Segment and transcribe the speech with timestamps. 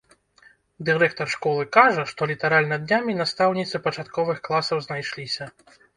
[0.87, 5.43] Дырэктар школы кажа, што літаральна днямі настаўніцы пачатковых класаў знайшліся.